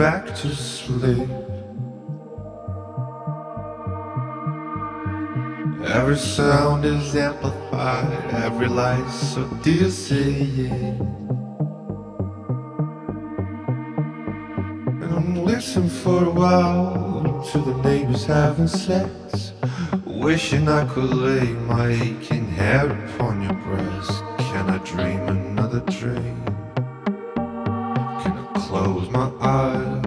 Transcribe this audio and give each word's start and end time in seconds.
back 0.00 0.34
to 0.34 0.48
sleep. 0.54 1.28
Every 5.84 6.16
sound 6.16 6.86
is 6.86 7.14
amplified, 7.14 8.34
every 8.46 8.68
light, 8.68 9.10
so 9.10 9.44
do 9.62 9.70
you 9.70 9.90
see 9.90 10.68
it? 10.68 11.00
And 15.02 15.10
I'm 15.18 15.44
listening 15.44 15.90
for 15.90 16.24
a 16.24 16.30
while 16.30 17.46
to 17.52 17.58
the 17.58 17.74
neighbors 17.82 18.24
having 18.24 18.68
sex, 18.68 19.52
wishing 20.06 20.66
I 20.66 20.86
could 20.86 21.12
lay 21.12 21.52
my 21.74 21.88
aching 21.88 22.46
head 22.46 22.90
upon 22.90 23.42
your 23.42 23.52
breast. 23.52 24.22
Can 24.48 24.70
I 24.70 24.78
dream 24.78 25.20
another 25.28 25.80
dream? 25.80 26.49
close 28.84 29.10
my 29.10 29.30
eyes. 29.42 29.99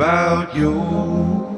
about 0.00 0.56
you. 0.56 1.49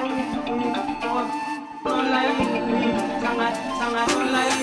Sunlight, 0.00 0.32
sunlight, 0.32 1.28
sunlight, 3.20 3.20
sunlight, 3.20 3.52
sunlight, 4.08 4.56